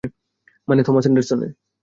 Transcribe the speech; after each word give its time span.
মানে, 0.67 0.81
থমাস 0.83 1.05
অ্যান্ডারসনের? 1.05 1.51